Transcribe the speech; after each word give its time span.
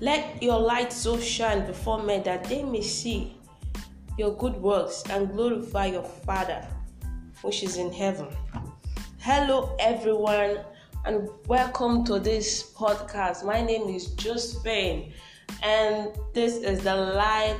Let 0.00 0.42
your 0.42 0.60
light 0.60 0.92
so 0.92 1.18
shine 1.18 1.66
before 1.66 2.02
men 2.02 2.22
that 2.24 2.44
they 2.44 2.62
may 2.62 2.82
see 2.82 3.34
your 4.18 4.36
good 4.36 4.54
works 4.56 5.02
and 5.08 5.32
glorify 5.32 5.86
your 5.86 6.02
Father 6.02 6.66
which 7.40 7.62
is 7.62 7.78
in 7.78 7.90
heaven. 7.90 8.28
Hello, 9.20 9.74
everyone, 9.78 10.58
and 11.06 11.30
welcome 11.48 12.04
to 12.04 12.18
this 12.18 12.74
podcast. 12.74 13.42
My 13.42 13.62
name 13.62 13.88
is 13.88 14.08
Josephine, 14.16 15.14
and 15.62 16.10
this 16.34 16.56
is 16.56 16.82
the 16.84 16.94
light 16.94 17.56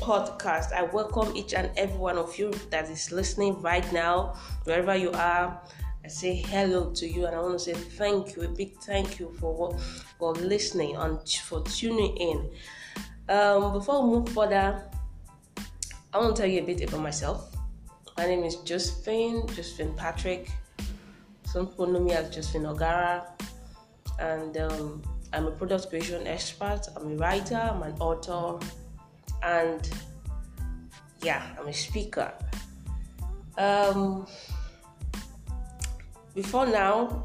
podcast. 0.00 0.72
I 0.72 0.82
welcome 0.82 1.36
each 1.36 1.54
and 1.54 1.70
every 1.76 1.96
one 1.96 2.18
of 2.18 2.36
you 2.36 2.52
that 2.70 2.90
is 2.90 3.12
listening 3.12 3.62
right 3.62 3.90
now, 3.92 4.34
wherever 4.64 4.96
you 4.96 5.12
are. 5.12 5.62
I 6.08 6.10
say 6.10 6.36
hello 6.36 6.90
to 6.92 7.06
you, 7.06 7.26
and 7.26 7.36
I 7.36 7.38
want 7.38 7.52
to 7.52 7.58
say 7.58 7.74
thank 7.74 8.34
you, 8.34 8.44
a 8.44 8.48
big 8.48 8.78
thank 8.78 9.20
you 9.20 9.30
for 9.38 9.76
for 10.18 10.32
listening 10.32 10.96
and 10.96 11.20
for 11.44 11.62
tuning 11.64 12.16
in. 12.16 12.50
Um, 13.28 13.74
before 13.74 14.00
we 14.02 14.16
move 14.16 14.30
further, 14.30 14.88
I 16.14 16.16
want 16.16 16.34
to 16.34 16.40
tell 16.40 16.50
you 16.50 16.62
a 16.62 16.64
bit 16.64 16.80
about 16.80 17.02
myself. 17.02 17.54
My 18.16 18.24
name 18.24 18.42
is 18.42 18.56
Josephine, 18.64 19.46
Josephine 19.48 19.92
Patrick. 19.96 20.50
Some 21.44 21.66
people 21.66 21.88
know 21.88 22.00
me 22.00 22.12
as 22.12 22.34
Josephine 22.34 22.62
Ogara, 22.62 23.26
and 24.18 24.56
um, 24.56 25.02
I'm 25.34 25.46
a 25.46 25.50
product 25.50 25.90
creation 25.90 26.26
expert. 26.26 26.88
I'm 26.96 27.12
a 27.12 27.16
writer, 27.16 27.56
I'm 27.56 27.82
an 27.82 27.92
author, 28.00 28.66
and 29.42 29.90
yeah, 31.20 31.42
I'm 31.60 31.68
a 31.68 31.74
speaker. 31.74 32.32
Um, 33.58 34.26
before 36.42 36.66
now, 36.66 37.24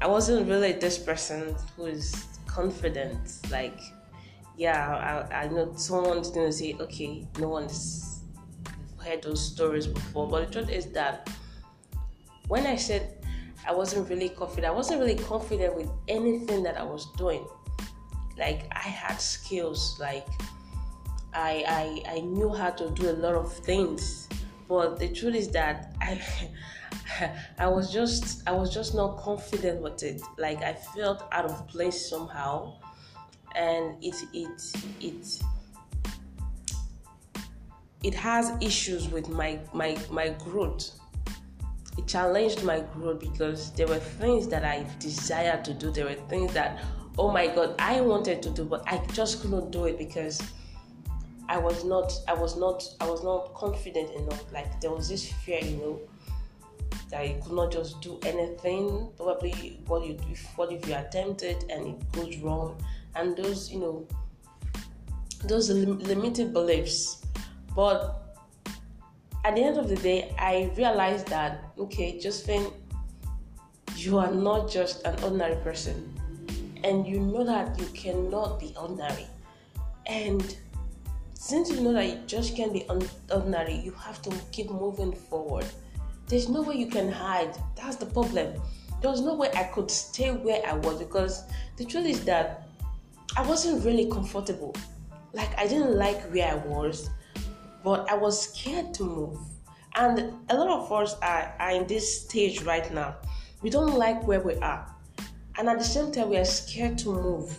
I 0.00 0.06
wasn't 0.06 0.48
really 0.48 0.72
this 0.72 0.96
person 0.96 1.54
who 1.76 1.84
is 1.84 2.24
confident. 2.46 3.40
Like, 3.50 3.78
yeah, 4.56 5.26
I, 5.30 5.42
I 5.42 5.48
know 5.48 5.74
someone's 5.76 6.30
gonna 6.30 6.50
say, 6.50 6.74
okay, 6.80 7.28
no 7.38 7.50
one's 7.50 8.22
heard 9.04 9.22
those 9.22 9.44
stories 9.52 9.86
before, 9.86 10.26
but 10.28 10.46
the 10.46 10.50
truth 10.50 10.70
is 10.70 10.86
that 10.92 11.28
when 12.48 12.66
I 12.66 12.76
said 12.76 13.22
I 13.68 13.74
wasn't 13.74 14.08
really 14.08 14.30
confident, 14.30 14.72
I 14.72 14.74
wasn't 14.74 15.00
really 15.00 15.16
confident 15.16 15.76
with 15.76 15.90
anything 16.08 16.62
that 16.62 16.78
I 16.78 16.84
was 16.84 17.12
doing. 17.18 17.46
Like, 18.38 18.66
I 18.72 18.88
had 18.88 19.20
skills, 19.20 19.98
like, 20.00 20.26
I, 21.34 22.02
I, 22.08 22.16
I 22.16 22.20
knew 22.20 22.48
how 22.54 22.70
to 22.70 22.88
do 22.92 23.10
a 23.10 23.16
lot 23.24 23.34
of 23.34 23.52
things, 23.52 24.26
but 24.68 24.98
the 24.98 25.08
truth 25.08 25.34
is 25.34 25.48
that 25.50 25.94
I. 26.00 26.18
I 27.58 27.66
was 27.66 27.92
just 27.92 28.42
I 28.46 28.52
was 28.52 28.72
just 28.72 28.94
not 28.94 29.18
confident 29.18 29.80
with 29.80 30.02
it. 30.02 30.20
Like 30.38 30.62
I 30.62 30.74
felt 30.74 31.24
out 31.32 31.44
of 31.44 31.66
place 31.68 32.08
somehow, 32.08 32.74
and 33.54 34.02
it 34.02 34.14
it 34.32 34.76
it 35.00 35.42
it 38.02 38.14
has 38.14 38.52
issues 38.60 39.08
with 39.08 39.28
my 39.28 39.58
my 39.72 39.96
my 40.10 40.30
growth. 40.30 40.90
It 41.98 42.06
challenged 42.06 42.62
my 42.62 42.80
growth 42.80 43.20
because 43.20 43.70
there 43.72 43.86
were 43.86 43.98
things 43.98 44.48
that 44.48 44.64
I 44.64 44.86
desired 44.98 45.64
to 45.64 45.74
do. 45.74 45.90
There 45.90 46.04
were 46.04 46.20
things 46.28 46.52
that 46.52 46.78
oh 47.18 47.30
my 47.30 47.46
god 47.46 47.74
I 47.78 48.00
wanted 48.00 48.42
to 48.42 48.50
do, 48.50 48.64
but 48.64 48.82
I 48.86 48.98
just 49.12 49.42
couldn't 49.42 49.70
do 49.70 49.84
it 49.86 49.96
because 49.98 50.42
I 51.48 51.58
was 51.58 51.84
not 51.84 52.12
I 52.28 52.34
was 52.34 52.56
not 52.56 52.84
I 53.00 53.08
was 53.08 53.24
not 53.24 53.54
confident 53.54 54.10
enough. 54.12 54.52
Like 54.52 54.80
there 54.80 54.90
was 54.90 55.08
this 55.08 55.32
fear, 55.32 55.60
you 55.60 55.76
know 55.76 56.00
that 57.10 57.28
you 57.28 57.40
could 57.42 57.52
not 57.52 57.70
just 57.70 58.00
do 58.00 58.18
anything. 58.24 59.08
Probably 59.16 59.80
what 59.86 60.04
you 60.06 60.16
if 60.30 60.46
what 60.56 60.72
if 60.72 60.86
you 60.88 60.94
attempted 60.94 61.64
and 61.70 61.86
it 61.86 62.12
goes 62.12 62.36
wrong, 62.38 62.80
and 63.14 63.36
those 63.36 63.70
you 63.70 63.80
know 63.80 64.06
those 65.44 65.70
lim- 65.70 65.98
limited 66.00 66.52
beliefs. 66.52 67.24
But 67.74 68.22
at 69.44 69.54
the 69.54 69.62
end 69.62 69.78
of 69.78 69.88
the 69.88 69.96
day, 69.96 70.34
I 70.38 70.70
realized 70.76 71.28
that 71.28 71.62
okay, 71.78 72.18
Josephine, 72.18 72.72
you 73.94 74.18
are 74.18 74.32
not 74.32 74.70
just 74.70 75.04
an 75.04 75.22
ordinary 75.22 75.56
person, 75.62 76.12
and 76.84 77.06
you 77.06 77.20
know 77.20 77.44
that 77.44 77.78
you 77.78 77.86
cannot 77.86 78.58
be 78.58 78.74
ordinary, 78.80 79.26
and 80.06 80.56
since 81.34 81.70
you 81.70 81.80
know 81.80 81.92
that 81.92 82.06
you 82.06 82.18
just 82.26 82.56
can't 82.56 82.72
be 82.72 82.84
ordinary, 83.30 83.76
you 83.76 83.92
have 83.92 84.20
to 84.22 84.30
keep 84.50 84.70
moving 84.70 85.12
forward 85.12 85.66
there's 86.28 86.48
no 86.48 86.62
way 86.62 86.74
you 86.74 86.86
can 86.86 87.10
hide. 87.10 87.56
That's 87.76 87.96
the 87.96 88.06
problem. 88.06 88.60
There 89.00 89.10
was 89.10 89.20
no 89.20 89.34
way 89.34 89.50
I 89.54 89.64
could 89.64 89.90
stay 89.90 90.32
where 90.32 90.60
I 90.66 90.74
was 90.74 90.98
because 90.98 91.44
the 91.76 91.84
truth 91.84 92.06
is 92.06 92.24
that 92.24 92.66
I 93.36 93.46
wasn't 93.46 93.84
really 93.84 94.10
comfortable. 94.10 94.74
Like 95.32 95.56
I 95.58 95.68
didn't 95.68 95.96
like 95.96 96.20
where 96.32 96.48
I 96.48 96.54
was, 96.66 97.10
but 97.84 98.10
I 98.10 98.14
was 98.14 98.50
scared 98.50 98.92
to 98.94 99.04
move. 99.04 99.38
And 99.94 100.32
a 100.50 100.56
lot 100.56 100.68
of 100.68 100.92
us 100.92 101.16
are, 101.22 101.54
are 101.58 101.70
in 101.70 101.86
this 101.86 102.22
stage 102.22 102.62
right 102.62 102.92
now. 102.92 103.16
We 103.62 103.70
don't 103.70 103.94
like 103.94 104.26
where 104.26 104.40
we 104.40 104.54
are. 104.56 104.92
And 105.58 105.68
at 105.68 105.78
the 105.78 105.84
same 105.84 106.12
time, 106.12 106.28
we 106.28 106.36
are 106.36 106.44
scared 106.44 106.98
to 106.98 107.12
move. 107.12 107.56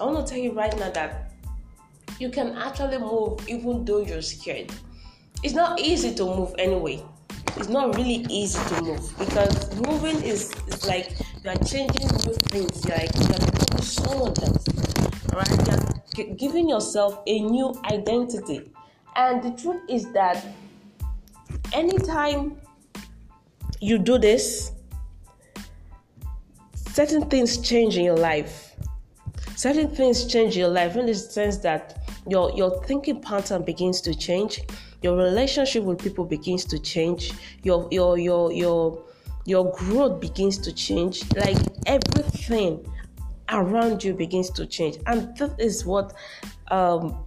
I 0.00 0.04
want 0.04 0.26
to 0.26 0.30
tell 0.30 0.42
you 0.42 0.52
right 0.52 0.76
now 0.78 0.90
that 0.90 1.32
you 2.18 2.28
can 2.28 2.56
actually 2.56 2.98
move 2.98 3.48
even 3.48 3.84
though 3.84 4.00
you're 4.00 4.20
scared. 4.20 4.72
It's 5.42 5.54
not 5.54 5.80
easy 5.80 6.14
to 6.16 6.24
move 6.24 6.54
anyway 6.58 7.02
it's 7.56 7.68
not 7.68 7.94
really 7.96 8.26
easy 8.28 8.58
to 8.74 8.82
move 8.82 9.18
because 9.18 9.74
moving 9.80 10.22
is, 10.22 10.52
is 10.66 10.86
like 10.86 11.12
you 11.44 11.50
are 11.50 11.56
changing 11.56 12.06
new 12.26 12.34
things. 12.50 12.84
You're 12.84 12.96
like 12.96 13.14
you're 13.14 13.38
becoming 13.38 13.82
someone 13.82 14.34
else. 14.42 14.64
Alright, 15.32 16.18
you're 16.18 16.34
giving 16.34 16.68
yourself 16.68 17.22
a 17.26 17.40
new 17.40 17.74
identity. 17.84 18.72
And 19.16 19.42
the 19.42 19.50
truth 19.62 19.82
is 19.88 20.10
that 20.12 20.44
anytime 21.72 22.56
you 23.80 23.98
do 23.98 24.18
this, 24.18 24.72
certain 26.74 27.28
things 27.28 27.58
change 27.58 27.96
in 27.96 28.04
your 28.04 28.16
life. 28.16 28.74
Certain 29.56 29.88
things 29.88 30.26
change 30.26 30.54
in 30.54 30.60
your 30.60 30.70
life 30.70 30.96
in 30.96 31.06
the 31.06 31.14
sense 31.14 31.58
that 31.58 32.04
your 32.28 32.50
your 32.56 32.82
thinking 32.84 33.20
pattern 33.20 33.62
begins 33.62 34.00
to 34.00 34.14
change 34.14 34.62
your 35.04 35.16
relationship 35.16 35.84
with 35.84 35.98
people 36.02 36.24
begins 36.24 36.64
to 36.64 36.78
change 36.78 37.32
your 37.62 37.86
your 37.90 38.16
your 38.18 38.50
your 38.50 39.04
your 39.44 39.70
growth 39.72 40.18
begins 40.18 40.56
to 40.56 40.72
change 40.72 41.22
like 41.36 41.58
everything 41.84 42.82
around 43.50 44.02
you 44.02 44.14
begins 44.14 44.48
to 44.48 44.64
change. 44.66 44.96
And 45.06 45.36
that 45.36 45.60
is 45.60 45.84
what 45.84 46.14
um 46.68 47.22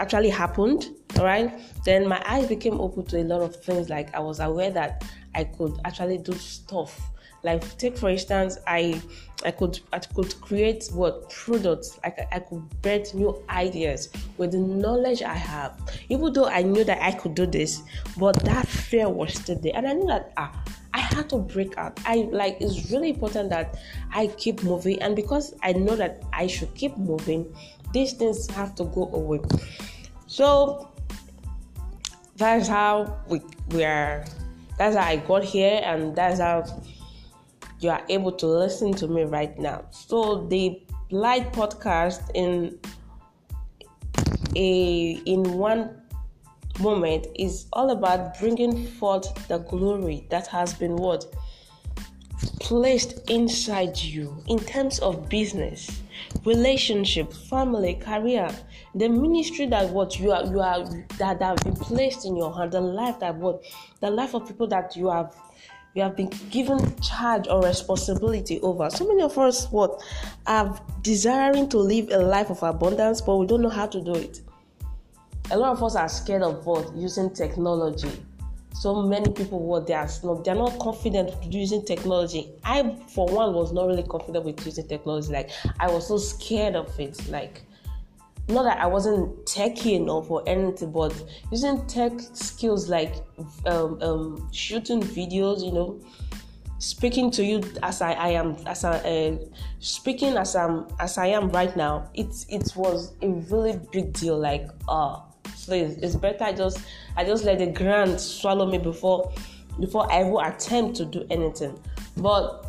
actually 0.00 0.30
happened 0.30 0.88
all 1.18 1.24
right 1.24 1.52
then 1.84 2.08
my 2.08 2.22
eyes 2.26 2.46
became 2.48 2.80
open 2.80 3.04
to 3.04 3.20
a 3.20 3.24
lot 3.24 3.42
of 3.42 3.54
things 3.56 3.88
like 3.88 4.14
i 4.14 4.18
was 4.18 4.40
aware 4.40 4.70
that 4.70 5.04
i 5.34 5.44
could 5.44 5.78
actually 5.84 6.18
do 6.18 6.32
stuff 6.32 7.10
like 7.42 7.78
take 7.78 7.96
for 7.96 8.10
instance, 8.10 8.58
I 8.66 9.00
I 9.44 9.50
could 9.50 9.80
I 9.92 9.98
could 9.98 10.38
create 10.40 10.88
what 10.92 11.30
products 11.30 11.98
like 12.02 12.18
I, 12.32 12.40
could 12.40 12.62
bet 12.82 13.14
new 13.14 13.42
ideas 13.48 14.10
with 14.36 14.52
the 14.52 14.58
knowledge 14.58 15.22
I 15.22 15.34
have. 15.34 15.80
Even 16.10 16.32
though 16.34 16.46
I 16.46 16.62
knew 16.62 16.84
that 16.84 17.02
I 17.02 17.12
could 17.12 17.34
do 17.34 17.46
this, 17.46 17.82
but 18.18 18.38
that 18.44 18.68
fear 18.68 19.08
was 19.08 19.34
still 19.34 19.58
there, 19.58 19.72
and 19.74 19.88
I 19.88 19.94
knew 19.94 20.06
that 20.08 20.32
ah 20.36 20.52
I 20.92 21.00
had 21.00 21.30
to 21.30 21.38
break 21.38 21.78
out. 21.78 21.98
I 22.04 22.28
like 22.30 22.58
it's 22.60 22.90
really 22.90 23.10
important 23.10 23.48
that 23.50 23.78
I 24.12 24.26
keep 24.26 24.62
moving, 24.62 25.00
and 25.00 25.16
because 25.16 25.54
I 25.62 25.72
know 25.72 25.96
that 25.96 26.22
I 26.34 26.46
should 26.46 26.74
keep 26.74 26.96
moving, 26.98 27.54
these 27.94 28.12
things 28.12 28.50
have 28.50 28.74
to 28.74 28.84
go 28.84 29.08
away. 29.14 29.40
So 30.30 30.88
that's 32.36 32.68
how 32.68 33.18
we 33.26 33.42
we 33.70 33.82
are. 33.82 34.24
That's 34.78 34.94
how 34.94 35.02
I 35.02 35.16
got 35.16 35.42
here, 35.42 35.80
and 35.82 36.14
that's 36.14 36.38
how 36.38 36.64
you 37.80 37.90
are 37.90 38.02
able 38.08 38.30
to 38.38 38.46
listen 38.46 38.94
to 38.94 39.08
me 39.08 39.24
right 39.24 39.58
now. 39.58 39.86
So 39.90 40.46
the 40.46 40.80
light 41.10 41.52
podcast 41.52 42.30
in 42.34 42.78
a 44.54 45.20
in 45.26 45.42
one 45.54 46.00
moment 46.78 47.26
is 47.34 47.66
all 47.72 47.90
about 47.90 48.38
bringing 48.38 48.86
forth 48.86 49.48
the 49.48 49.58
glory 49.58 50.28
that 50.30 50.46
has 50.46 50.72
been 50.74 50.94
what 50.94 51.26
placed 52.60 53.28
inside 53.28 53.98
you 53.98 54.44
in 54.46 54.60
terms 54.60 55.00
of 55.00 55.28
business 55.28 56.02
relationship 56.44 57.32
family 57.32 57.94
career 57.94 58.50
the 58.94 59.08
ministry 59.08 59.66
that 59.66 59.88
what 59.90 60.18
you 60.18 60.32
are 60.32 60.44
you 60.46 60.60
are 60.60 60.84
that, 61.18 61.38
that 61.38 61.42
have 61.42 61.64
been 61.64 61.76
placed 61.76 62.24
in 62.24 62.36
your 62.36 62.54
hand 62.54 62.72
the 62.72 62.80
life 62.80 63.18
that 63.20 63.34
what 63.36 63.62
the 64.00 64.10
life 64.10 64.34
of 64.34 64.46
people 64.46 64.66
that 64.66 64.96
you 64.96 65.08
have 65.08 65.34
you 65.94 66.02
have 66.02 66.16
been 66.16 66.30
given 66.50 66.94
charge 67.00 67.48
or 67.48 67.62
responsibility 67.62 68.60
over. 68.60 68.90
So 68.90 69.06
many 69.06 69.22
of 69.22 69.36
us 69.38 69.66
what 69.70 70.00
are 70.46 70.80
desiring 71.02 71.68
to 71.70 71.78
live 71.78 72.10
a 72.10 72.18
life 72.18 72.50
of 72.50 72.62
abundance, 72.62 73.20
but 73.20 73.36
we 73.36 73.46
don't 73.46 73.62
know 73.62 73.70
how 73.70 73.86
to 73.86 74.00
do 74.00 74.14
it. 74.14 74.40
A 75.50 75.58
lot 75.58 75.72
of 75.72 75.82
us 75.82 75.96
are 75.96 76.08
scared 76.08 76.42
of 76.42 76.64
what 76.64 76.94
using 76.94 77.30
technology. 77.30 78.10
So 78.72 79.02
many 79.02 79.30
people 79.32 79.60
were 79.60 79.80
they 79.80 79.94
are 79.94 80.08
not 80.22 80.44
they're 80.44 80.54
not 80.54 80.78
confident 80.78 81.30
using 81.52 81.84
technology. 81.84 82.50
I 82.64 82.96
for 83.08 83.26
one 83.26 83.54
was 83.54 83.72
not 83.72 83.86
really 83.86 84.04
confident 84.04 84.44
with 84.44 84.64
using 84.64 84.86
technology. 84.86 85.32
Like 85.32 85.50
I 85.78 85.90
was 85.90 86.08
so 86.08 86.18
scared 86.18 86.76
of 86.76 86.98
it. 86.98 87.28
Like 87.28 87.62
not 88.48 88.64
that 88.64 88.78
I 88.78 88.86
wasn't 88.86 89.46
techy 89.46 89.94
enough 89.94 90.30
or 90.30 90.42
anything, 90.46 90.92
but 90.92 91.14
using 91.50 91.86
tech 91.86 92.12
skills 92.32 92.88
like 92.88 93.14
um, 93.66 94.00
um, 94.02 94.48
shooting 94.52 95.02
videos, 95.02 95.64
you 95.64 95.72
know, 95.72 96.00
speaking 96.78 97.30
to 97.32 97.44
you 97.44 97.62
as 97.82 98.00
I, 98.02 98.12
I 98.12 98.28
am, 98.30 98.56
as 98.66 98.84
I 98.84 98.98
uh, 98.98 99.36
speaking 99.78 100.36
as 100.36 100.56
I'm 100.56 100.86
as 100.98 101.18
I 101.18 101.26
am 101.26 101.50
right 101.50 101.74
now. 101.76 102.10
It 102.14 102.46
it 102.48 102.72
was 102.76 103.14
a 103.22 103.28
really 103.28 103.80
big 103.92 104.12
deal. 104.12 104.38
Like, 104.38 104.68
uh 104.88 105.20
please, 105.70 105.96
it's 105.98 106.16
better 106.16 106.42
I 106.42 106.52
just 106.52 106.80
I 107.16 107.24
just 107.24 107.44
let 107.44 107.60
the 107.60 107.68
ground 107.68 108.20
swallow 108.20 108.66
me 108.66 108.78
before 108.78 109.32
before 109.78 110.10
I 110.12 110.24
will 110.24 110.40
attempt 110.40 110.96
to 110.96 111.04
do 111.04 111.24
anything. 111.30 111.78
But 112.16 112.66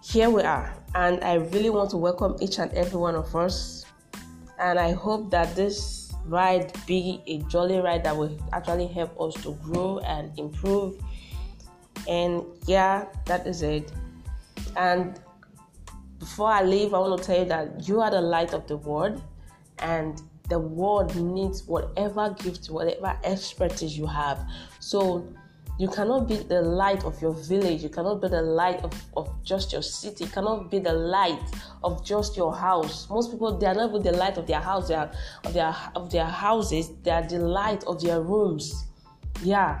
here 0.00 0.30
we 0.30 0.42
are, 0.42 0.72
and 0.94 1.24
I 1.24 1.34
really 1.34 1.70
want 1.70 1.90
to 1.90 1.96
welcome 1.96 2.36
each 2.40 2.60
and 2.60 2.72
every 2.72 3.00
one 3.00 3.16
of 3.16 3.34
us 3.34 3.84
and 4.60 4.78
I 4.78 4.92
hope 4.92 5.32
that 5.32 5.56
this 5.56 6.12
ride 6.26 6.72
be 6.86 7.20
a 7.26 7.38
jolly 7.50 7.78
ride 7.78 8.04
that 8.04 8.16
will 8.16 8.38
actually 8.52 8.86
help 8.86 9.20
us 9.20 9.34
to 9.42 9.54
grow 9.62 9.98
and 9.98 10.38
improve. 10.38 11.02
And 12.08 12.44
yeah, 12.66 13.06
that 13.26 13.44
is 13.46 13.62
it. 13.62 13.90
And 14.76 15.18
before 16.20 16.48
I 16.48 16.62
leave, 16.62 16.94
I 16.94 16.98
want 16.98 17.20
to 17.20 17.26
tell 17.26 17.38
you 17.40 17.44
that 17.46 17.88
you 17.88 18.00
are 18.00 18.10
the 18.10 18.20
light 18.20 18.54
of 18.54 18.68
the 18.68 18.76
world, 18.76 19.20
and 19.80 20.22
the 20.48 20.58
world 20.58 21.16
needs 21.16 21.64
whatever 21.64 22.34
gift, 22.38 22.66
whatever 22.66 23.16
expertise 23.24 23.96
you 23.96 24.06
have. 24.06 24.46
So 24.78 25.26
you 25.78 25.88
cannot 25.88 26.28
be 26.28 26.36
the 26.36 26.62
light 26.62 27.04
of 27.04 27.20
your 27.20 27.32
village. 27.32 27.82
You 27.82 27.88
cannot 27.88 28.20
be 28.20 28.28
the 28.28 28.42
light 28.42 28.84
of, 28.84 28.92
of 29.16 29.42
just 29.42 29.72
your 29.72 29.82
city. 29.82 30.24
You 30.24 30.30
cannot 30.30 30.70
be 30.70 30.78
the 30.78 30.92
light 30.92 31.42
of 31.82 32.04
just 32.04 32.36
your 32.36 32.54
house. 32.54 33.08
Most 33.10 33.32
people 33.32 33.56
they 33.58 33.66
are 33.66 33.74
not 33.74 33.90
even 33.90 34.02
the 34.02 34.12
light 34.12 34.36
of 34.36 34.46
their 34.46 34.60
house, 34.60 34.88
they 34.88 34.94
are, 34.94 35.10
of 35.44 35.52
their 35.52 35.74
of 35.96 36.10
their 36.10 36.26
houses. 36.26 36.90
They 37.02 37.10
are 37.10 37.26
the 37.26 37.38
light 37.38 37.82
of 37.84 38.00
their 38.00 38.20
rooms. 38.20 38.86
Yeah. 39.42 39.80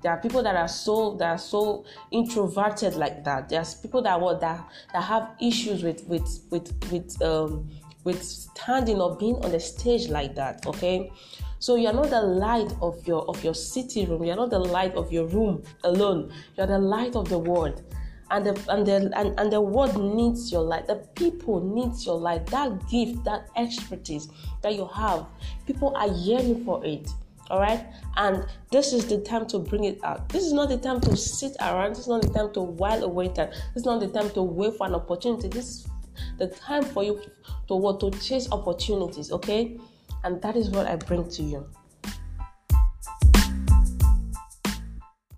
There 0.00 0.12
are 0.12 0.18
people 0.18 0.42
that 0.44 0.54
are 0.54 0.68
so 0.68 1.16
that 1.16 1.28
are 1.28 1.38
so 1.38 1.84
introverted 2.10 2.94
like 2.94 3.24
that. 3.24 3.48
There's 3.48 3.74
people 3.74 4.02
that 4.02 4.20
what 4.20 4.40
that, 4.40 4.68
that 4.92 5.02
have 5.02 5.30
issues 5.40 5.82
with 5.82 6.04
with 6.06 6.44
with 6.50 6.72
with 6.92 7.20
um 7.22 7.68
with 8.04 8.22
standing 8.22 9.00
or 9.00 9.16
being 9.16 9.36
on 9.44 9.50
the 9.50 9.60
stage 9.60 10.08
like 10.08 10.34
that. 10.36 10.66
Okay. 10.66 11.10
So 11.58 11.74
you're 11.74 11.92
not 11.92 12.10
the 12.10 12.22
light 12.22 12.72
of 12.80 13.06
your 13.06 13.28
of 13.28 13.42
your 13.42 13.54
city 13.54 14.06
room. 14.06 14.22
You're 14.22 14.36
not 14.36 14.50
the 14.50 14.60
light 14.60 14.94
of 14.94 15.12
your 15.12 15.26
room 15.26 15.62
alone. 15.82 16.32
You're 16.56 16.68
the 16.68 16.78
light 16.78 17.16
of 17.16 17.28
the 17.28 17.38
world. 17.38 17.82
And 18.30 18.46
the 18.46 18.72
and 18.72 18.86
the 18.86 19.10
and, 19.16 19.38
and 19.40 19.52
the 19.52 19.60
world 19.60 19.96
needs 20.14 20.52
your 20.52 20.62
light. 20.62 20.86
The 20.86 20.96
people 21.16 21.60
needs 21.60 22.06
your 22.06 22.20
light. 22.20 22.46
That 22.46 22.88
gift, 22.88 23.24
that 23.24 23.48
expertise 23.56 24.28
that 24.62 24.74
you 24.74 24.86
have. 24.86 25.26
People 25.66 25.96
are 25.96 26.08
yearning 26.08 26.64
for 26.64 26.84
it. 26.84 27.10
All 27.50 27.60
right, 27.60 27.86
and 28.16 28.46
this 28.70 28.92
is 28.92 29.06
the 29.06 29.18
time 29.22 29.46
to 29.46 29.58
bring 29.58 29.84
it 29.84 29.98
out. 30.04 30.28
This 30.28 30.44
is 30.44 30.52
not 30.52 30.68
the 30.68 30.76
time 30.76 31.00
to 31.02 31.16
sit 31.16 31.56
around. 31.60 31.92
This 31.92 32.00
is 32.00 32.08
not 32.08 32.22
the 32.22 32.28
time 32.28 32.52
to 32.52 32.60
while 32.60 33.02
away 33.02 33.28
time. 33.28 33.50
This 33.50 33.82
is 33.82 33.84
not 33.86 34.00
the 34.00 34.08
time 34.08 34.30
to 34.30 34.42
wait 34.42 34.74
for 34.74 34.86
an 34.86 34.94
opportunity. 34.94 35.48
This 35.48 35.64
is 35.66 35.88
the 36.36 36.48
time 36.48 36.84
for 36.84 37.02
you 37.02 37.22
to 37.68 37.74
what 37.74 38.00
to 38.00 38.10
chase 38.20 38.48
opportunities. 38.52 39.32
Okay, 39.32 39.78
and 40.24 40.42
that 40.42 40.56
is 40.56 40.68
what 40.70 40.86
I 40.86 40.96
bring 40.96 41.28
to 41.30 41.42
you. 41.42 41.66